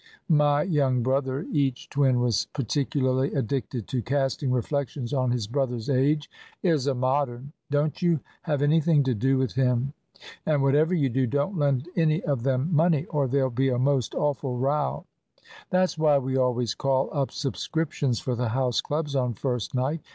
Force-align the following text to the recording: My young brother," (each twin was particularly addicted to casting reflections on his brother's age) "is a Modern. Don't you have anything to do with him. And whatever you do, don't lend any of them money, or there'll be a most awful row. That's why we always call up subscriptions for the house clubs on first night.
My 0.29 0.63
young 0.63 1.03
brother," 1.03 1.45
(each 1.51 1.87
twin 1.87 2.19
was 2.21 2.47
particularly 2.53 3.35
addicted 3.35 3.87
to 3.89 4.01
casting 4.01 4.49
reflections 4.49 5.13
on 5.13 5.29
his 5.29 5.45
brother's 5.45 5.91
age) 5.91 6.27
"is 6.63 6.87
a 6.87 6.95
Modern. 6.95 7.51
Don't 7.69 8.01
you 8.01 8.19
have 8.41 8.63
anything 8.63 9.03
to 9.03 9.13
do 9.13 9.37
with 9.37 9.53
him. 9.53 9.93
And 10.43 10.63
whatever 10.63 10.95
you 10.95 11.07
do, 11.09 11.27
don't 11.27 11.55
lend 11.55 11.87
any 11.95 12.23
of 12.23 12.41
them 12.41 12.73
money, 12.75 13.05
or 13.11 13.27
there'll 13.27 13.51
be 13.51 13.69
a 13.69 13.77
most 13.77 14.15
awful 14.15 14.57
row. 14.57 15.05
That's 15.69 15.99
why 15.99 16.17
we 16.17 16.35
always 16.35 16.73
call 16.73 17.11
up 17.13 17.29
subscriptions 17.29 18.19
for 18.19 18.33
the 18.33 18.49
house 18.49 18.81
clubs 18.81 19.15
on 19.15 19.35
first 19.35 19.75
night. 19.75 20.01